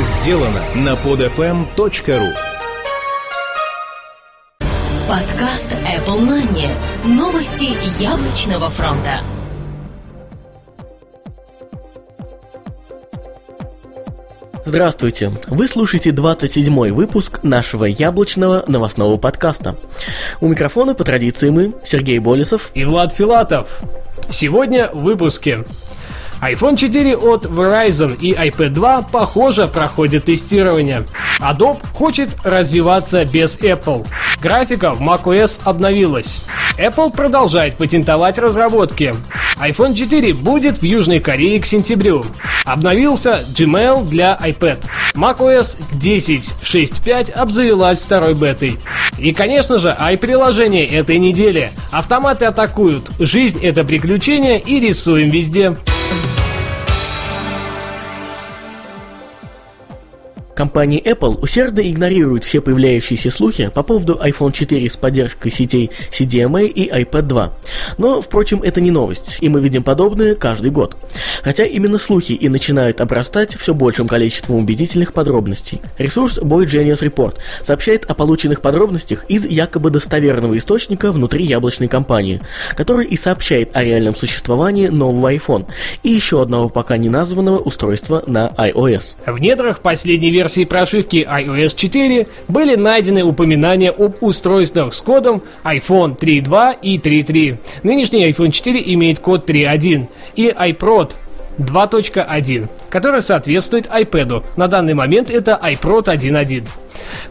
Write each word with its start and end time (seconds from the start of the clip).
сделано 0.00 0.60
на 0.74 0.94
podfm.ru 0.94 2.34
Подкаст 5.08 5.68
Apple 5.70 6.20
Money. 6.20 6.70
Новости 7.04 7.76
яблочного 8.02 8.70
фронта. 8.70 9.20
Здравствуйте! 14.64 15.30
Вы 15.46 15.68
слушаете 15.68 16.10
27-й 16.10 16.90
выпуск 16.90 17.44
нашего 17.44 17.84
яблочного 17.84 18.64
новостного 18.66 19.18
подкаста. 19.18 19.76
У 20.40 20.48
микрофона 20.48 20.94
по 20.94 21.04
традиции 21.04 21.50
мы, 21.50 21.74
Сергей 21.84 22.18
Болесов 22.18 22.70
и 22.74 22.84
Влад 22.84 23.12
Филатов. 23.12 23.80
Сегодня 24.28 24.90
в 24.92 25.02
выпуске 25.02 25.64
iPhone 26.40 26.76
4 26.76 27.16
от 27.16 27.46
Verizon 27.46 28.18
и 28.18 28.32
iPad 28.32 28.70
2, 28.70 29.02
похоже, 29.02 29.66
проходят 29.66 30.24
тестирование. 30.24 31.04
Adobe 31.40 31.78
хочет 31.94 32.30
развиваться 32.44 33.24
без 33.24 33.56
Apple. 33.56 34.06
Графика 34.40 34.92
в 34.92 35.00
macOS 35.00 35.60
обновилась. 35.64 36.42
Apple 36.78 37.12
продолжает 37.14 37.76
патентовать 37.76 38.38
разработки. 38.38 39.14
iPhone 39.58 39.94
4 39.94 40.34
будет 40.34 40.78
в 40.78 40.82
Южной 40.82 41.20
Корее 41.20 41.60
к 41.60 41.66
сентябрю. 41.66 42.24
Обновился 42.64 43.44
Gmail 43.54 44.08
для 44.08 44.38
iPad. 44.42 44.78
macOS 45.14 45.78
10.6.5 45.92 47.32
обзавелась 47.32 48.00
второй 48.00 48.34
бетой. 48.34 48.78
И, 49.18 49.32
конечно 49.32 49.78
же, 49.78 49.96
i-приложение 49.98 50.86
этой 50.86 51.18
недели. 51.18 51.70
Автоматы 51.92 52.46
атакуют. 52.46 53.10
Жизнь— 53.18 53.60
это 53.62 53.84
приключение 53.84 54.58
и 54.58 54.80
рисуем 54.80 55.30
везде. 55.30 55.76
Компания 60.54 61.00
Apple 61.00 61.40
усердно 61.40 61.80
игнорирует 61.80 62.44
все 62.44 62.60
появляющиеся 62.60 63.30
слухи 63.30 63.70
по 63.74 63.82
поводу 63.82 64.20
iPhone 64.22 64.52
4 64.52 64.88
с 64.88 64.96
поддержкой 64.96 65.50
сетей 65.50 65.90
CDMA 66.12 66.66
и 66.66 66.88
iPad 66.88 67.22
2. 67.22 67.52
Но, 67.98 68.22
впрочем, 68.22 68.62
это 68.62 68.80
не 68.80 68.92
новость, 68.92 69.38
и 69.40 69.48
мы 69.48 69.60
видим 69.60 69.82
подобное 69.82 70.36
каждый 70.36 70.70
год. 70.70 70.96
Хотя 71.42 71.64
именно 71.64 71.98
слухи 71.98 72.32
и 72.32 72.48
начинают 72.48 73.00
обрастать 73.00 73.56
все 73.56 73.74
большим 73.74 74.06
количеством 74.06 74.56
убедительных 74.56 75.12
подробностей. 75.12 75.80
Ресурс 75.98 76.38
Boy 76.38 76.66
Genius 76.66 77.00
Report 77.00 77.34
сообщает 77.62 78.04
о 78.04 78.14
полученных 78.14 78.60
подробностях 78.60 79.24
из 79.28 79.44
якобы 79.44 79.90
достоверного 79.90 80.56
источника 80.56 81.10
внутри 81.10 81.44
яблочной 81.44 81.88
компании, 81.88 82.40
который 82.76 83.06
и 83.06 83.16
сообщает 83.16 83.76
о 83.76 83.82
реальном 83.82 84.14
существовании 84.14 84.86
нового 84.86 85.34
iPhone 85.34 85.66
и 86.04 86.10
еще 86.10 86.40
одного 86.40 86.68
пока 86.68 86.96
не 86.96 87.08
названного 87.08 87.58
устройства 87.58 88.22
на 88.26 88.52
iOS. 88.56 89.16
В 89.26 89.38
недрах 89.38 89.80
последней 89.80 90.30
версии 90.30 90.43
версии 90.44 90.64
прошивки 90.64 91.26
iOS 91.28 91.74
4 91.74 92.26
были 92.48 92.76
найдены 92.76 93.24
упоминания 93.24 93.90
об 93.90 94.16
устройствах 94.20 94.92
с 94.92 95.00
кодом 95.00 95.42
iPhone 95.64 96.16
3.2 96.18 96.76
и 96.82 96.98
3.3. 96.98 97.56
Нынешний 97.82 98.30
iPhone 98.30 98.50
4 98.50 98.82
имеет 98.94 99.20
код 99.20 99.48
3.1 99.48 100.06
и 100.36 100.48
iProd 100.48 101.14
2.1, 101.58 102.68
который 102.94 103.22
соответствует 103.22 103.86
iPad. 103.86 104.44
На 104.54 104.68
данный 104.68 104.94
момент 104.94 105.28
это 105.28 105.58
iProd 105.60 106.04
1.1. 106.04 106.62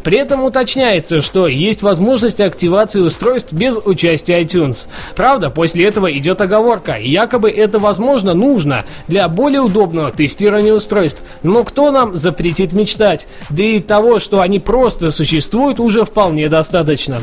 При 0.04 0.18
этом 0.18 0.44
уточняется, 0.44 1.22
что 1.22 1.48
есть 1.48 1.82
возможность 1.82 2.42
активации 2.42 3.00
устройств 3.00 3.54
без 3.54 3.78
участия 3.78 4.42
iTunes. 4.42 4.88
Правда, 5.16 5.50
после 5.50 5.86
этого 5.86 6.12
идет 6.12 6.42
оговорка, 6.42 6.98
якобы 6.98 7.50
это 7.50 7.80
возможно 7.80 8.34
нужно 8.34 8.84
для 9.08 9.30
более 9.30 9.62
удобного 9.62 10.12
тестирования 10.12 10.74
устройств. 10.74 11.24
Но 11.44 11.64
кто 11.64 11.92
нам 11.92 12.14
запретит 12.14 12.74
мечтать? 12.74 13.26
Да 13.50 13.64
и 13.64 13.80
того, 13.80 14.20
что 14.20 14.42
они 14.42 14.60
просто 14.60 15.12
существуют, 15.12 15.80
уже 15.80 16.04
вполне 16.04 16.50
достаточно. 16.50 17.22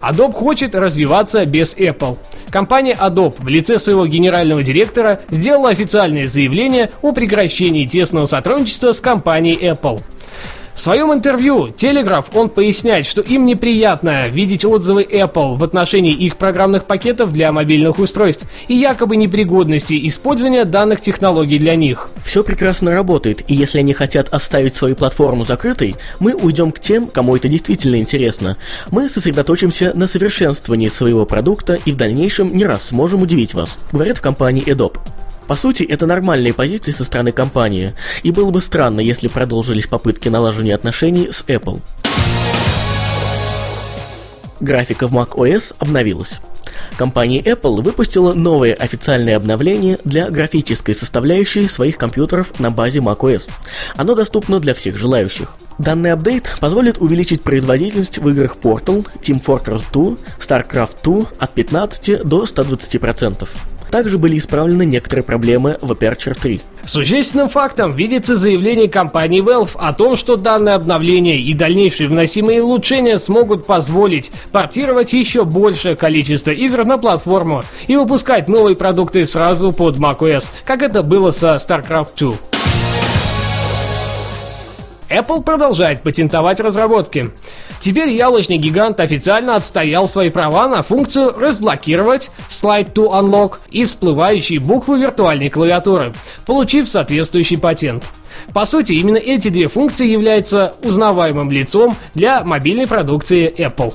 Adobe 0.00 0.32
хочет 0.32 0.74
развиваться 0.74 1.44
без 1.44 1.76
Apple. 1.76 2.18
Компания 2.50 2.96
Adobe 2.98 3.34
в 3.38 3.48
лице 3.48 3.78
своего 3.78 4.06
генерального 4.06 4.62
директора 4.62 5.20
сделала 5.28 5.70
официальное 5.70 6.26
заявление 6.26 6.90
о 7.02 7.12
прекращении 7.12 7.86
тесного 7.86 8.26
сотрудничества 8.26 8.92
с 8.92 9.00
компанией 9.00 9.58
Apple. 9.58 10.00
В 10.78 10.80
своем 10.80 11.12
интервью 11.12 11.70
Telegraph 11.76 12.26
он 12.34 12.48
поясняет, 12.48 13.04
что 13.04 13.20
им 13.20 13.46
неприятно 13.46 14.28
видеть 14.28 14.64
отзывы 14.64 15.02
Apple 15.02 15.56
в 15.56 15.64
отношении 15.64 16.12
их 16.12 16.36
программных 16.36 16.84
пакетов 16.84 17.32
для 17.32 17.50
мобильных 17.50 17.98
устройств 17.98 18.46
и 18.68 18.74
якобы 18.74 19.16
непригодности 19.16 20.06
использования 20.06 20.64
данных 20.64 21.00
технологий 21.00 21.58
для 21.58 21.74
них. 21.74 22.08
Все 22.28 22.44
прекрасно 22.44 22.90
работает, 22.90 23.42
и 23.50 23.54
если 23.54 23.78
они 23.78 23.94
хотят 23.94 24.28
оставить 24.34 24.76
свою 24.76 24.94
платформу 24.94 25.46
закрытой, 25.46 25.96
мы 26.20 26.34
уйдем 26.34 26.72
к 26.72 26.78
тем, 26.78 27.06
кому 27.06 27.34
это 27.34 27.48
действительно 27.48 27.96
интересно. 27.96 28.58
Мы 28.90 29.08
сосредоточимся 29.08 29.94
на 29.94 30.06
совершенствовании 30.06 30.90
своего 30.90 31.24
продукта 31.24 31.78
и 31.86 31.90
в 31.90 31.96
дальнейшем 31.96 32.54
не 32.54 32.66
раз 32.66 32.88
сможем 32.88 33.22
удивить 33.22 33.54
вас, 33.54 33.78
говорят 33.92 34.18
в 34.18 34.20
компании 34.20 34.62
Adobe. 34.68 34.98
По 35.46 35.56
сути, 35.56 35.84
это 35.84 36.04
нормальные 36.04 36.52
позиции 36.52 36.92
со 36.92 37.04
стороны 37.04 37.32
компании, 37.32 37.94
и 38.22 38.30
было 38.30 38.50
бы 38.50 38.60
странно, 38.60 39.00
если 39.00 39.28
продолжились 39.28 39.86
попытки 39.86 40.28
налаживания 40.28 40.74
отношений 40.74 41.30
с 41.32 41.42
Apple. 41.46 41.80
Графика 44.60 45.08
в 45.08 45.14
macOS 45.14 45.74
обновилась. 45.78 46.40
Компания 46.96 47.40
Apple 47.40 47.82
выпустила 47.82 48.32
новое 48.32 48.74
официальное 48.74 49.36
обновление 49.36 49.98
для 50.04 50.30
графической 50.30 50.94
составляющей 50.94 51.68
своих 51.68 51.96
компьютеров 51.96 52.58
на 52.58 52.70
базе 52.70 53.00
macOS. 53.00 53.48
Оно 53.96 54.14
доступно 54.14 54.60
для 54.60 54.74
всех 54.74 54.96
желающих. 54.96 55.54
Данный 55.78 56.12
апдейт 56.12 56.56
позволит 56.60 56.98
увеличить 56.98 57.42
производительность 57.42 58.18
в 58.18 58.28
играх 58.28 58.56
Portal, 58.56 59.06
Team 59.22 59.44
Fortress 59.44 59.82
2, 59.92 60.16
StarCraft 60.40 60.96
2 61.04 61.24
от 61.38 61.54
15 61.54 62.22
до 62.24 62.44
120%. 62.44 63.48
Также 63.90 64.18
были 64.18 64.38
исправлены 64.38 64.84
некоторые 64.84 65.24
проблемы 65.24 65.78
в 65.80 65.92
Aperture 65.92 66.38
3. 66.38 66.60
Существенным 66.84 67.48
фактом 67.48 67.94
видится 67.94 68.34
заявление 68.34 68.88
компании 68.88 69.42
Valve 69.42 69.70
о 69.74 69.92
том, 69.92 70.16
что 70.16 70.36
данное 70.36 70.74
обновление 70.74 71.38
и 71.38 71.52
дальнейшие 71.52 72.08
вносимые 72.08 72.62
улучшения 72.62 73.18
смогут 73.18 73.66
позволить 73.66 74.30
портировать 74.52 75.12
еще 75.12 75.44
большее 75.44 75.96
количество 75.96 76.50
игр 76.50 76.84
на 76.84 76.96
платформу 76.98 77.62
и 77.86 77.96
выпускать 77.96 78.48
новые 78.48 78.76
продукты 78.76 79.26
сразу 79.26 79.72
под 79.72 79.98
macOS, 79.98 80.50
как 80.64 80.82
это 80.82 81.02
было 81.02 81.30
со 81.30 81.56
StarCraft 81.56 82.08
2. 82.16 82.57
Apple 85.08 85.42
продолжает 85.42 86.02
патентовать 86.02 86.60
разработки. 86.60 87.30
Теперь 87.80 88.10
яблочный 88.10 88.58
гигант 88.58 89.00
официально 89.00 89.56
отстоял 89.56 90.06
свои 90.06 90.28
права 90.30 90.68
на 90.68 90.82
функцию 90.82 91.32
разблокировать 91.38 92.30
Slide 92.48 92.92
to 92.92 93.10
Unlock 93.10 93.58
и 93.70 93.84
всплывающие 93.84 94.60
буквы 94.60 95.00
виртуальной 95.00 95.48
клавиатуры, 95.48 96.12
получив 96.44 96.88
соответствующий 96.88 97.58
патент. 97.58 98.04
По 98.52 98.66
сути, 98.66 98.92
именно 98.92 99.16
эти 99.16 99.48
две 99.48 99.68
функции 99.68 100.06
являются 100.08 100.74
узнаваемым 100.82 101.50
лицом 101.50 101.96
для 102.14 102.44
мобильной 102.44 102.86
продукции 102.86 103.52
Apple. 103.56 103.94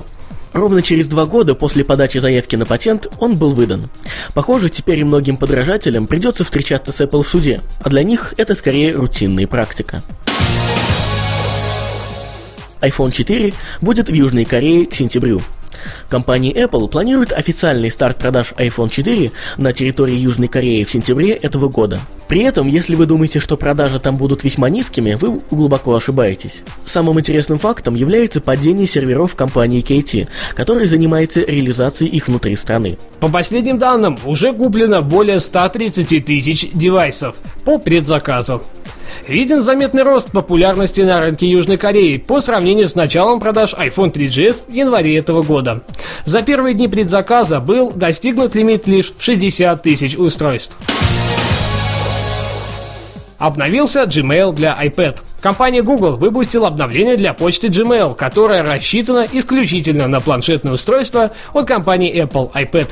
Ровно 0.52 0.82
через 0.82 1.08
два 1.08 1.26
года 1.26 1.56
после 1.56 1.84
подачи 1.84 2.18
заявки 2.18 2.54
на 2.54 2.64
патент 2.64 3.08
он 3.18 3.36
был 3.36 3.50
выдан. 3.50 3.90
Похоже, 4.34 4.68
теперь 4.68 5.00
и 5.00 5.04
многим 5.04 5.36
подражателям 5.36 6.06
придется 6.06 6.44
встречаться 6.44 6.92
с 6.92 7.00
Apple 7.00 7.24
в 7.24 7.28
суде, 7.28 7.60
а 7.80 7.88
для 7.88 8.04
них 8.04 8.34
это 8.36 8.54
скорее 8.54 8.92
рутинная 8.92 9.48
практика 9.48 10.02
iPhone 12.84 13.12
4 13.12 13.52
будет 13.80 14.08
в 14.08 14.12
Южной 14.12 14.44
Корее 14.44 14.86
к 14.86 14.94
сентябрю. 14.94 15.40
Компания 16.08 16.52
Apple 16.52 16.88
планирует 16.88 17.32
официальный 17.32 17.90
старт 17.90 18.18
продаж 18.18 18.54
iPhone 18.56 18.90
4 18.90 19.32
на 19.56 19.72
территории 19.72 20.16
Южной 20.16 20.48
Кореи 20.48 20.84
в 20.84 20.90
сентябре 20.90 21.32
этого 21.32 21.68
года. 21.68 22.00
При 22.28 22.42
этом, 22.42 22.68
если 22.68 22.94
вы 22.94 23.06
думаете, 23.06 23.38
что 23.38 23.56
продажи 23.56 24.00
там 24.00 24.16
будут 24.16 24.44
весьма 24.44 24.70
низкими, 24.70 25.14
вы 25.14 25.40
глубоко 25.50 25.94
ошибаетесь. 25.94 26.62
Самым 26.84 27.20
интересным 27.20 27.58
фактом 27.58 27.94
является 27.94 28.40
падение 28.40 28.86
серверов 28.86 29.34
компании 29.34 29.82
KT, 29.82 30.28
которая 30.54 30.88
занимается 30.88 31.40
реализацией 31.40 32.10
их 32.10 32.28
внутри 32.28 32.56
страны. 32.56 32.98
По 33.20 33.28
последним 33.28 33.78
данным, 33.78 34.18
уже 34.24 34.52
куплено 34.52 35.02
более 35.02 35.38
130 35.38 36.24
тысяч 36.24 36.70
девайсов 36.72 37.36
по 37.64 37.78
предзаказу. 37.78 38.62
Виден 39.26 39.62
заметный 39.62 40.02
рост 40.02 40.32
популярности 40.32 41.00
на 41.00 41.20
рынке 41.20 41.46
Южной 41.46 41.76
Кореи 41.76 42.18
по 42.18 42.40
сравнению 42.40 42.88
с 42.88 42.94
началом 42.94 43.40
продаж 43.40 43.74
iPhone 43.74 44.12
3GS 44.12 44.64
в 44.68 44.72
январе 44.72 45.16
этого 45.16 45.42
года. 45.42 45.82
За 46.24 46.42
первые 46.42 46.74
дни 46.74 46.88
предзаказа 46.88 47.60
был 47.60 47.90
достигнут 47.90 48.54
лимит 48.54 48.86
лишь 48.86 49.12
в 49.16 49.22
60 49.22 49.82
тысяч 49.82 50.16
устройств. 50.16 50.76
Обновился 53.38 54.04
Gmail 54.04 54.54
для 54.54 54.74
iPad. 54.82 55.18
Компания 55.40 55.82
Google 55.82 56.16
выпустила 56.16 56.68
обновление 56.68 57.16
для 57.16 57.34
почты 57.34 57.66
Gmail, 57.66 58.14
которое 58.14 58.62
рассчитано 58.62 59.26
исключительно 59.30 60.08
на 60.08 60.20
планшетное 60.20 60.72
устройство 60.72 61.30
от 61.52 61.66
компании 61.66 62.22
Apple 62.22 62.50
iPad. 62.52 62.88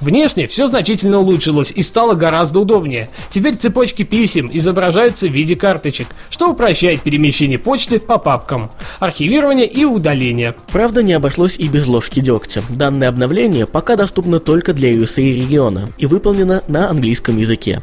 Внешне 0.00 0.46
все 0.46 0.66
значительно 0.66 1.18
улучшилось 1.20 1.72
и 1.74 1.82
стало 1.82 2.14
гораздо 2.14 2.60
удобнее. 2.60 3.08
Теперь 3.30 3.56
цепочки 3.56 4.02
писем 4.02 4.50
изображаются 4.52 5.26
в 5.26 5.32
виде 5.32 5.56
карточек, 5.56 6.08
что 6.30 6.50
упрощает 6.50 7.02
перемещение 7.02 7.58
почты 7.58 7.98
по 7.98 8.18
папкам, 8.18 8.70
архивирование 8.98 9.66
и 9.66 9.84
удаление. 9.84 10.54
Правда, 10.72 11.02
не 11.02 11.12
обошлось 11.12 11.56
и 11.58 11.68
без 11.68 11.86
ложки 11.86 12.20
дегтя. 12.20 12.62
Данное 12.68 13.08
обновление 13.08 13.66
пока 13.66 13.96
доступно 13.96 14.40
только 14.40 14.72
для 14.72 14.92
USA 14.92 15.22
региона 15.22 15.88
и 15.98 16.06
выполнено 16.06 16.62
на 16.68 16.90
английском 16.90 17.36
языке. 17.36 17.82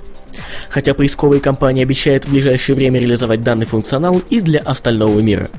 Хотя 0.70 0.94
поисковая 0.94 1.40
компания 1.40 1.84
обещает 1.84 2.26
в 2.26 2.32
ближайшее 2.32 2.76
время 2.76 3.00
реализовать 3.00 3.44
данный 3.44 3.66
функционал 3.66 4.22
и 4.30 4.42
для 4.42 4.60
остального 4.60 5.20
мира. 5.20 5.50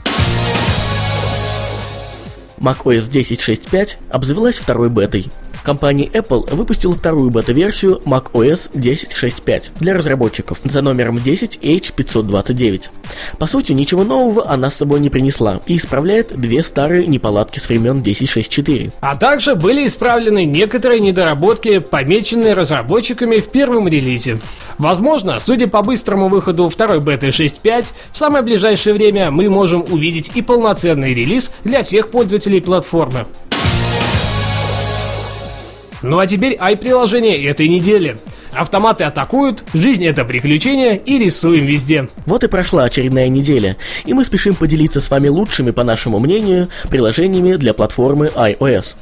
macOS 2.65 3.11
10.6.5 3.11 3.97
обзавелась 4.11 4.59
второй 4.59 4.89
бетой. 4.89 5.27
Компания 5.65 6.11
Apple 6.13 6.55
выпустила 6.55 6.95
вторую 6.95 7.31
бета-версию 7.31 8.03
macOS 8.05 8.71
10.6.5 8.75 9.71
для 9.81 9.95
разработчиков 9.95 10.61
за 10.63 10.83
номером 10.83 11.17
10H529. 11.17 12.83
По 13.39 13.47
сути, 13.47 13.73
ничего 13.73 14.05
нового 14.05 14.51
она 14.51 14.71
с 14.71 14.75
собой 14.75 15.01
не 15.01 15.09
принесла 15.09 15.63
и 15.67 15.79
исправляет 15.79 16.39
две 16.39 16.63
старые 16.63 17.07
неполадки 17.07 17.61
с 17.61 17.69
времен 17.71 18.03
10.6.4. 18.03 18.93
А 19.01 19.17
также 19.17 19.55
были 19.55 19.87
исправлены 19.87 20.45
некоторые 20.45 21.01
недоработки, 21.01 21.79
помеченные 21.79 22.53
разработчиками 22.53 23.37
в 23.37 23.49
первом 23.49 23.89
релизе. 23.89 24.39
Возможно, 24.77 25.39
судя 25.43 25.67
по 25.67 25.83
быстрому 25.83 26.29
выходу 26.29 26.69
второй 26.69 27.01
беты 27.01 27.29
6.5, 27.29 27.87
в 28.13 28.19
самое 28.19 28.45
ближайшее 28.45 28.95
время 28.95 29.31
мы 29.31 29.49
можем 29.49 29.83
увидеть 29.89 30.33
и 30.35 30.43
полноценный 30.43 31.15
релиз 31.15 31.53
для 31.65 31.83
всех 31.85 32.11
пользователей 32.11 32.54
платформы. 32.61 33.27
Ну 36.03 36.19
а 36.19 36.27
теперь 36.27 36.56
ай-приложение 36.61 37.43
этой 37.47 37.67
недели. 37.67 38.19
Автоматы 38.53 39.05
атакуют, 39.05 39.65
жизнь 39.73 40.05
это 40.05 40.25
приключение 40.25 40.97
и 40.97 41.19
рисуем 41.19 41.67
везде. 41.67 42.09
Вот 42.27 42.45
и 42.45 42.49
прошла 42.49 42.85
очередная 42.85 43.29
неделя, 43.29 43.77
и 44.05 44.15
мы 44.15 44.25
спешим 44.25 44.55
поделиться 44.55 45.01
с 45.01 45.11
вами 45.11 45.29
лучшими, 45.29 45.71
по 45.71 45.83
нашему 45.83 46.19
мнению, 46.19 46.69
приложениями 46.89 47.56
для 47.56 47.75
платформы 47.75 48.27
iOS. 48.27 48.95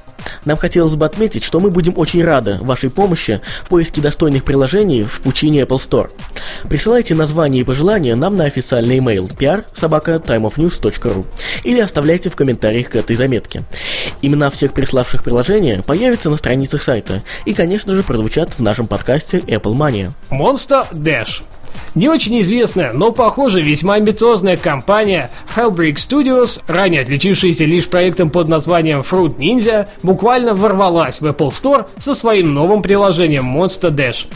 Нам 0.44 0.56
хотелось 0.56 0.94
бы 0.94 1.06
отметить, 1.06 1.44
что 1.44 1.60
мы 1.60 1.70
будем 1.70 1.94
очень 1.96 2.25
рады 2.25 2.58
вашей 2.60 2.90
помощи 2.90 3.40
в 3.64 3.69
поиске 3.69 4.00
достойных 4.00 4.44
приложений 4.44 5.04
в 5.04 5.20
пучине 5.20 5.62
Apple 5.62 5.78
Store. 5.78 6.10
Присылайте 6.69 7.14
названия 7.14 7.60
и 7.60 7.64
пожелания 7.64 8.14
нам 8.14 8.37
на 8.37 8.44
официальный 8.44 8.99
email 8.99 9.37
pr 9.37 9.64
или 11.64 11.81
оставляйте 11.81 12.31
в 12.31 12.37
комментариях 12.37 12.91
к 12.91 12.97
этой 12.97 13.17
заметке. 13.17 13.62
Имена 14.20 14.50
всех 14.50 14.73
приславших 14.73 15.23
приложения 15.23 15.82
появятся 15.82 16.31
на 16.31 16.37
страницах 16.37 16.82
сайта 16.82 17.23
и, 17.44 17.55
конечно 17.55 17.94
же, 17.94 18.03
прозвучат 18.03 18.55
в 18.55 18.61
нашем 18.61 18.87
подкасте 18.87 19.38
Apple 19.38 19.75
Mania. 19.75 20.12
Monster 20.31 20.87
Dash 20.93 21.43
не 21.94 22.09
очень 22.09 22.41
известная, 22.41 22.93
но, 22.93 23.12
похоже, 23.12 23.61
весьма 23.61 23.94
амбициозная 23.94 24.56
компания 24.56 25.31
Hellbreak 25.55 25.97
Studios, 25.97 26.62
ранее 26.67 27.03
отличившаяся 27.03 27.64
лишь 27.64 27.88
проектом 27.88 28.31
под 28.31 28.49
названием 28.49 29.00
Fruit 29.00 29.37
Ninja, 29.37 29.88
буквально 30.03 30.55
ворвалась 30.55 31.20
в 31.20 31.26
Apple 31.26 31.50
Store 31.50 31.87
со 31.99 32.14
своим 32.14 32.55
новым 32.55 32.82
приложением 32.82 33.44
Monster 33.56 33.91
Dash. 33.91 34.26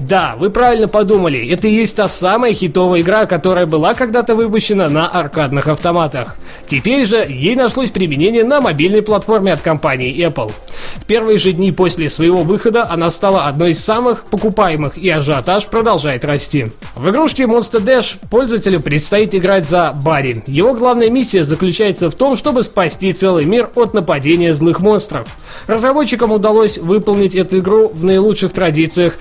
Да, 0.00 0.34
вы 0.38 0.50
правильно 0.50 0.88
подумали, 0.88 1.48
это 1.50 1.68
и 1.68 1.72
есть 1.72 1.94
та 1.94 2.08
самая 2.08 2.52
хитовая 2.52 3.00
игра, 3.00 3.26
которая 3.26 3.64
была 3.64 3.94
когда-то 3.94 4.34
выпущена 4.34 4.88
на 4.88 5.06
аркадных 5.06 5.68
автоматах. 5.68 6.36
Теперь 6.66 7.06
же 7.06 7.18
ей 7.28 7.54
нашлось 7.54 7.90
применение 7.90 8.42
на 8.42 8.60
мобильной 8.60 9.02
платформе 9.02 9.52
от 9.52 9.62
компании 9.62 10.16
Apple. 10.26 10.50
В 10.96 11.04
первые 11.06 11.38
же 11.38 11.52
дни 11.52 11.70
после 11.70 12.08
своего 12.08 12.42
выхода 12.42 12.88
она 12.88 13.08
стала 13.08 13.46
одной 13.46 13.70
из 13.70 13.84
самых 13.84 14.24
покупаемых 14.24 14.98
и 14.98 15.08
ажиотаж 15.08 15.66
продолжает 15.66 16.24
расти. 16.24 16.72
В 16.96 17.08
игрушке 17.10 17.44
Monster 17.44 17.82
Dash 17.82 18.16
пользователю 18.30 18.80
предстоит 18.80 19.34
играть 19.34 19.68
за 19.68 19.92
Барри. 19.92 20.42
Его 20.46 20.74
главная 20.74 21.10
миссия 21.10 21.44
заключается 21.44 22.10
в 22.10 22.14
том, 22.14 22.36
чтобы 22.36 22.62
спасти 22.64 23.12
целый 23.12 23.44
мир 23.44 23.70
от 23.76 23.94
нападения 23.94 24.54
злых 24.54 24.80
монстров. 24.80 25.28
Разработчикам 25.68 26.32
удалось 26.32 26.78
выполнить 26.78 27.36
эту 27.36 27.58
игру 27.58 27.88
в 27.88 28.02
наилучших 28.02 28.52
традициях 28.52 29.14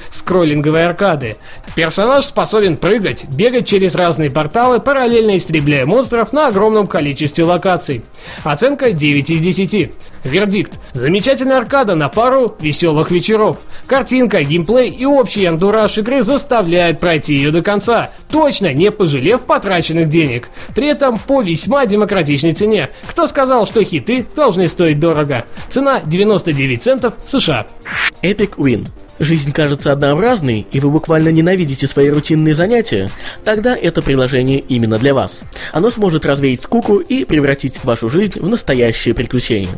скроллинговой 0.63 0.85
аркады. 0.85 1.37
Персонаж 1.75 2.25
способен 2.25 2.77
прыгать, 2.77 3.25
бегать 3.25 3.67
через 3.67 3.95
разные 3.95 4.29
порталы, 4.29 4.79
параллельно 4.79 5.37
истребляя 5.37 5.85
монстров 5.85 6.33
на 6.33 6.47
огромном 6.47 6.87
количестве 6.87 7.43
локаций. 7.43 8.03
Оценка 8.43 8.91
9 8.91 9.29
из 9.29 9.41
10. 9.41 9.91
Вердикт. 10.23 10.79
Замечательная 10.93 11.57
аркада 11.57 11.95
на 11.95 12.09
пару 12.09 12.55
веселых 12.61 13.11
вечеров. 13.11 13.57
Картинка, 13.87 14.43
геймплей 14.43 14.89
и 14.89 15.05
общий 15.05 15.45
антураж 15.45 15.97
игры 15.97 16.21
заставляют 16.21 16.99
пройти 16.99 17.33
ее 17.33 17.51
до 17.51 17.61
конца, 17.61 18.11
точно 18.29 18.73
не 18.73 18.91
пожалев 18.91 19.41
потраченных 19.41 20.09
денег. 20.09 20.49
При 20.75 20.87
этом 20.87 21.19
по 21.19 21.41
весьма 21.41 21.85
демократичной 21.85 22.53
цене. 22.53 22.89
Кто 23.07 23.27
сказал, 23.27 23.67
что 23.67 23.83
хиты 23.83 24.25
должны 24.35 24.69
стоить 24.69 24.99
дорого? 24.99 25.45
Цена 25.69 26.01
99 26.05 26.83
центов 26.83 27.15
США. 27.25 27.67
Epic 28.21 28.55
Win 28.57 28.87
жизнь 29.23 29.51
кажется 29.51 29.91
однообразной, 29.91 30.65
и 30.71 30.79
вы 30.79 30.89
буквально 30.89 31.29
ненавидите 31.29 31.87
свои 31.87 32.09
рутинные 32.09 32.55
занятия, 32.55 33.09
тогда 33.43 33.75
это 33.75 34.01
приложение 34.01 34.59
именно 34.59 34.97
для 34.97 35.13
вас. 35.13 35.41
Оно 35.71 35.89
сможет 35.89 36.25
развеять 36.25 36.63
скуку 36.63 36.97
и 36.97 37.25
превратить 37.25 37.83
вашу 37.83 38.09
жизнь 38.09 38.39
в 38.39 38.49
настоящее 38.49 39.13
приключение. 39.13 39.69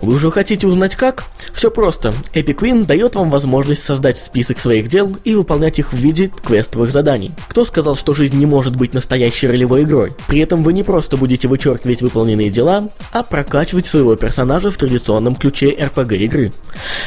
Вы 0.00 0.14
уже 0.14 0.30
хотите 0.30 0.66
узнать 0.66 0.96
как? 0.96 1.24
Все 1.52 1.70
просто. 1.70 2.12
Epic 2.34 2.56
Win 2.58 2.86
дает 2.86 3.14
вам 3.14 3.30
возможность 3.30 3.84
создать 3.84 4.18
список 4.18 4.58
своих 4.58 4.88
дел 4.88 5.16
и 5.24 5.34
выполнять 5.34 5.78
их 5.78 5.92
в 5.92 5.96
виде 5.96 6.30
квестовых 6.44 6.92
заданий. 6.92 7.32
Кто 7.48 7.64
сказал, 7.64 7.96
что 7.96 8.14
жизнь 8.14 8.38
не 8.38 8.46
может 8.46 8.76
быть 8.76 8.94
настоящей 8.94 9.48
ролевой 9.48 9.84
игрой? 9.84 10.12
При 10.28 10.40
этом 10.40 10.62
вы 10.62 10.72
не 10.72 10.82
просто 10.82 11.16
будете 11.16 11.48
вычеркивать 11.48 12.02
выполненные 12.02 12.50
дела, 12.50 12.88
а 13.12 13.22
прокачивать 13.22 13.86
своего 13.86 14.16
персонажа 14.16 14.70
в 14.70 14.76
традиционном 14.76 15.34
ключе 15.34 15.70
RPG 15.70 16.16
игры. 16.18 16.52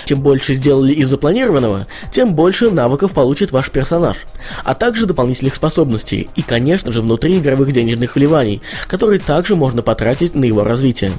Чем 0.05 0.21
больше 0.21 0.53
сделали 0.53 0.93
из 0.93 1.09
запланированного, 1.09 1.58
запланированного, 1.59 1.87
тем 2.11 2.33
больше 2.33 2.71
навыков 2.71 3.11
получит 3.11 3.51
ваш 3.51 3.69
персонаж, 3.69 4.17
а 4.63 4.75
также 4.75 5.05
дополнительных 5.05 5.55
способностей 5.55 6.29
и, 6.35 6.41
конечно 6.41 6.91
же, 6.91 7.01
внутри 7.01 7.37
игровых 7.37 7.71
денежных 7.71 8.15
вливаний, 8.15 8.61
которые 8.87 9.19
также 9.19 9.55
можно 9.55 9.81
потратить 9.81 10.35
на 10.35 10.45
его 10.45 10.63
развитие. 10.63 11.11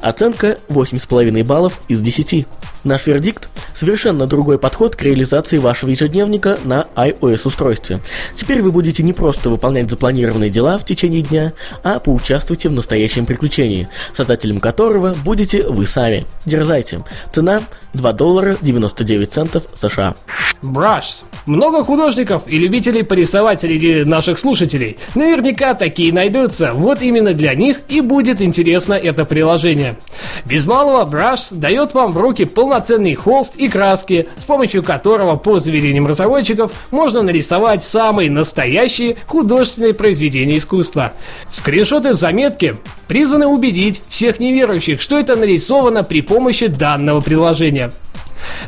Оценка 0.00 0.58
8,5 0.68 1.44
баллов 1.44 1.80
из 1.88 2.00
10. 2.00 2.46
Наш 2.84 3.06
вердикт– 3.06 3.48
совершенно 3.74 4.26
другой 4.26 4.58
подход 4.58 4.96
к 4.96 5.02
реализации 5.02 5.58
вашего 5.58 5.90
ежедневника 5.90 6.58
на 6.64 6.86
iOS-устройстве. 6.96 8.00
Теперь 8.34 8.62
вы 8.62 8.72
будете 8.72 9.02
не 9.02 9.12
просто 9.12 9.50
выполнять 9.50 9.90
запланированные 9.90 10.50
дела 10.50 10.78
в 10.78 10.84
течение 10.84 11.22
дня, 11.22 11.52
а 11.82 11.98
поучаствуйте 12.00 12.68
в 12.68 12.72
настоящем 12.72 13.26
приключении, 13.26 13.88
создателем 14.16 14.60
которого 14.60 15.14
будете 15.24 15.66
вы 15.66 15.86
сами. 15.86 16.24
Дерзайте. 16.44 17.04
Цена 17.32 17.62
2 17.94 18.12
доллара 18.12 18.56
99 18.60 19.32
центов 19.32 19.64
США. 19.74 20.14
Brush. 20.62 21.24
Много 21.46 21.84
художников 21.84 22.44
и 22.46 22.58
любителей 22.58 23.02
порисовать 23.02 23.60
среди 23.60 24.04
наших 24.04 24.38
слушателей. 24.38 24.98
Наверняка 25.14 25.74
такие 25.74 26.12
найдутся. 26.12 26.72
Вот 26.72 27.02
именно 27.02 27.34
для 27.34 27.54
них 27.54 27.80
и 27.88 28.00
будет 28.00 28.40
интересно 28.40 28.94
это 28.94 29.24
приложение. 29.24 29.98
Без 30.46 30.64
малого 30.64 31.08
Brush 31.10 31.48
дает 31.50 31.94
вам 31.94 32.12
в 32.12 32.16
руки 32.16 32.44
полноценный 32.72 33.14
холст 33.14 33.54
и 33.56 33.68
краски, 33.68 34.28
с 34.38 34.46
помощью 34.46 34.82
которого, 34.82 35.36
по 35.36 35.58
заверениям 35.58 36.06
разработчиков, 36.06 36.72
можно 36.90 37.20
нарисовать 37.20 37.84
самые 37.84 38.30
настоящие 38.30 39.18
художественные 39.26 39.92
произведения 39.92 40.56
искусства. 40.56 41.12
Скриншоты 41.50 42.14
в 42.14 42.14
заметке 42.14 42.78
призваны 43.08 43.46
убедить 43.46 44.00
всех 44.08 44.40
неверующих, 44.40 45.02
что 45.02 45.18
это 45.18 45.36
нарисовано 45.36 46.02
при 46.02 46.22
помощи 46.22 46.66
данного 46.68 47.20
приложения. 47.20 47.92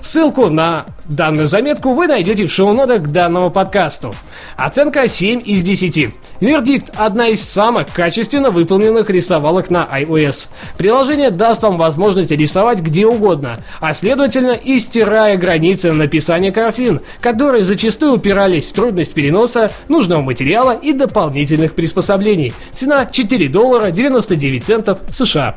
Ссылку 0.01 0.49
на 0.49 0.87
данную 1.07 1.49
заметку 1.49 1.93
вы 1.93 2.07
найдете 2.07 2.47
в 2.47 2.53
шоу-нотах 2.53 3.03
к 3.03 3.09
данному 3.09 3.51
подкасту. 3.51 4.15
Оценка 4.57 5.09
7 5.09 5.43
из 5.45 5.63
10. 5.63 6.15
Вердикт– 6.41 6.91
одна 6.97 7.29
из 7.29 7.43
самых 7.43 7.93
качественно 7.93 8.51
выполненных 8.51 9.11
рисовалок 9.11 9.71
на 9.71 9.89
iOS. 9.93 10.49
Приложение 10.77 11.31
даст 11.31 11.63
вам 11.63 11.79
возможность 11.79 12.31
рисовать 12.31 12.81
где 12.81 13.07
угодно, 13.07 13.59
а 13.81 13.95
следовательно 13.95 14.53
и 14.53 14.79
стирая 14.79 15.37
границы 15.37 15.93
написания 15.93 16.53
картин, 16.53 17.01
которые 17.21 17.65
зачастую 17.65 18.15
упирались 18.15 18.67
в 18.67 18.73
трудность 18.73 19.15
переноса 19.15 19.71
нужного 19.89 20.23
материала 20.23 20.73
и 20.73 20.93
дополнительных 20.93 21.75
приспособлений. 21.75 22.53
Цена 22.73 23.07
4 23.07 23.49
доллара 23.49 23.91
99 23.91 24.65
центов 24.65 24.99
США. 25.11 25.57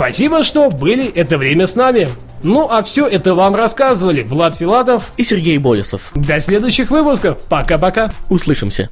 Спасибо, 0.00 0.44
что 0.44 0.70
были 0.70 1.06
это 1.12 1.36
время 1.36 1.66
с 1.66 1.76
нами. 1.76 2.08
Ну 2.42 2.66
а 2.70 2.82
все 2.82 3.06
это 3.06 3.34
вам 3.34 3.54
рассказывали 3.54 4.22
Влад 4.22 4.56
Филатов 4.56 5.12
и 5.18 5.22
Сергей 5.22 5.58
Болесов. 5.58 6.10
До 6.14 6.40
следующих 6.40 6.90
выпусков. 6.90 7.44
Пока-пока. 7.50 8.10
Услышимся. 8.30 8.88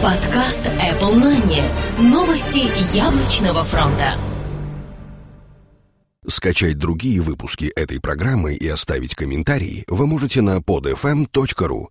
Подкаст 0.00 0.62
Apple 0.78 1.14
Money. 1.16 1.64
Новости 1.98 2.70
яблочного 2.96 3.64
фронта. 3.64 4.14
Скачать 6.28 6.78
другие 6.78 7.20
выпуски 7.20 7.64
этой 7.74 8.00
программы 8.00 8.54
и 8.54 8.68
оставить 8.68 9.16
комментарии 9.16 9.84
вы 9.88 10.06
можете 10.06 10.40
на 10.40 10.58
podfm.ru. 10.58 11.82